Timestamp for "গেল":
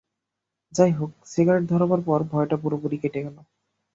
3.25-3.37